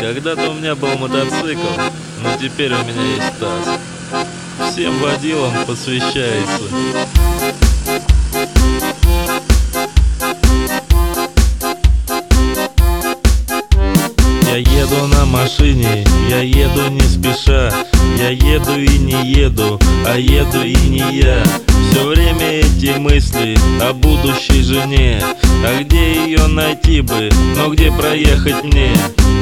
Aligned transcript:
Когда-то 0.00 0.50
у 0.50 0.54
меня 0.54 0.74
был 0.74 0.96
мотоцикл, 0.98 1.80
но 2.22 2.36
теперь 2.40 2.72
у 2.72 2.84
меня 2.84 3.02
есть 3.16 3.38
таз. 3.38 3.78
Всем 4.72 4.98
водилам 4.98 5.52
посвящается. 5.66 6.64
Я 14.54 14.56
еду 14.58 15.06
на 15.08 15.24
машине, 15.26 16.04
я 16.30 16.40
еду 16.40 16.88
не 16.88 17.00
спеша 17.00 17.72
Я 18.16 18.30
еду 18.30 18.78
и 18.78 18.98
не 18.98 19.32
еду, 19.32 19.80
а 20.06 20.16
еду 20.16 20.62
и 20.62 20.76
не 20.76 21.18
я 21.18 21.42
Все 21.90 22.06
время 22.06 22.60
эти 22.60 22.96
мысли 22.96 23.58
о 23.82 23.92
будущей 23.92 24.62
жене 24.62 25.20
А 25.66 25.82
где 25.82 26.26
ее 26.26 26.46
найти 26.46 27.00
бы, 27.00 27.30
но 27.56 27.70
где 27.70 27.90
проехать 27.90 28.64
мне? 28.64 28.92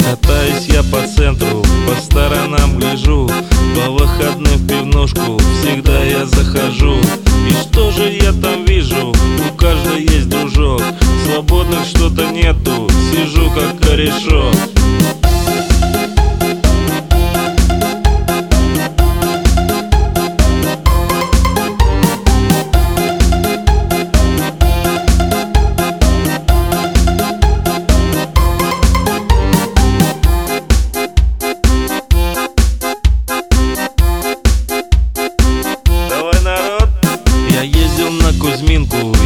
Катаюсь 0.09 0.67
я 0.69 0.85
по 0.85 1.05
центру, 1.07 1.65
по 1.85 2.01
сторонам 2.01 2.79
гляжу. 2.79 3.29
По 3.75 3.91
выходным 3.91 4.55
в 4.55 4.69
пивнушку 4.69 5.39
всегда 5.61 6.05
я 6.05 6.25
захожу. 6.27 6.95
И 7.49 7.53
что 7.63 7.91
же 7.91 8.09
я 8.09 8.33
там 8.33 8.65
вижу? 8.65 9.11
У 9.11 9.57
каждой 9.57 10.03
есть 10.03 10.29
дружок. 10.29 10.83
Свободных 11.27 11.85
что-то 11.87 12.31
нету, 12.31 12.89
сижу 13.13 13.51
как 13.51 13.81
корешок 13.81 14.55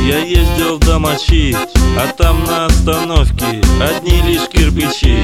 я 0.07 0.19
ездил 0.19 0.79
до 0.79 0.99
Мочи 0.99 1.57
А 1.99 2.07
там 2.17 2.45
на 2.45 2.67
остановке 2.67 3.61
одни 3.81 4.23
лишь 4.23 4.49
кирпичи. 4.49 5.19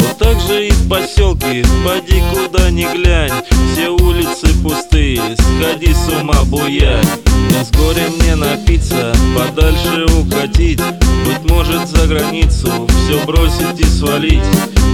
Вот 0.00 0.18
так 0.18 0.40
же 0.40 0.68
и 0.68 0.70
в 0.70 0.88
поселке, 0.88 1.64
поди 1.84 2.22
куда 2.32 2.70
ни 2.70 2.86
глянь 2.94 3.32
Все 3.72 3.90
улицы 3.90 4.48
пустые, 4.62 5.20
сходи 5.36 5.92
с 5.92 6.08
ума 6.08 6.44
буять 6.44 7.06
С 7.62 7.70
горя 7.76 8.08
мне 8.18 8.34
напиться, 8.36 9.14
подальше 9.36 10.06
укатить 10.18 10.80
Быть 11.26 11.50
может 11.50 11.86
за 11.88 12.06
границу, 12.06 12.88
все 12.88 13.24
бросить 13.26 13.80
и 13.80 13.84
свалить. 13.84 14.42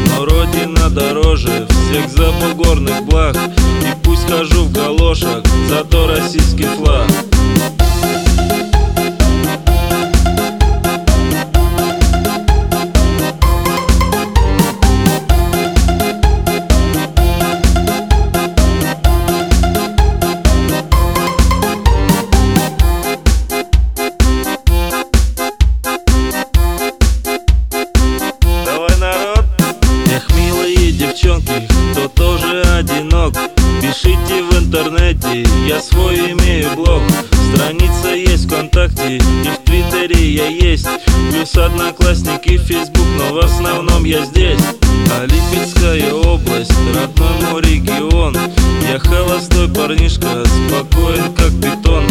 Но 0.09 0.25
родина 0.25 0.91
дороже 0.91 1.69
всех 1.69 2.09
забугорных 2.11 3.05
благ 3.05 3.37
И 3.83 3.95
пусть 4.03 4.29
хожу 4.29 4.65
в 4.65 4.73
галошах, 4.73 5.45
зато 5.69 6.09
российский 6.09 6.67
флаг 6.77 7.07
интернете, 35.29 35.51
я 35.67 35.81
свой 35.81 36.33
имею 36.33 36.75
блог. 36.75 37.03
Страница 37.55 38.15
есть 38.15 38.47
ВКонтакте 38.47 39.17
и 39.17 39.21
в 39.21 39.59
Твиттере 39.65 40.33
я 40.33 40.47
есть. 40.49 40.87
Плюс 41.31 41.57
одноклассники, 41.57 42.57
Фейсбук, 42.57 43.07
но 43.19 43.35
в 43.35 43.39
основном 43.39 44.05
я 44.05 44.25
здесь. 44.25 44.61
А 45.13 45.25
Липецкая 45.25 46.13
область, 46.13 46.73
родной 46.95 47.51
мой 47.51 47.63
регион. 47.63 48.37
Я 48.91 48.99
холостой 48.99 49.69
парнишка, 49.69 50.45
спокоен 50.45 51.35
как 51.35 51.51
питон. 51.61 52.05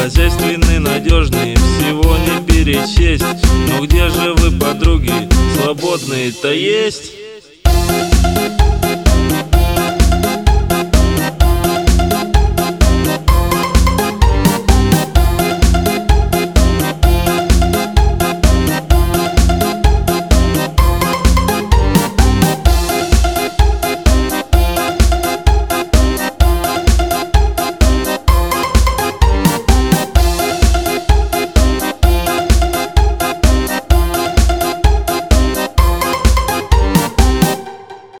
Хозяйственный, 0.00 0.78
надежный, 0.78 1.56
всего 1.56 2.16
не 2.18 2.44
перечесть. 2.46 3.24
Но 3.68 3.84
где 3.84 4.08
же 4.08 4.34
вы, 4.34 4.58
подруги, 4.58 5.12
свободные-то 5.56 6.52
есть? 6.52 7.12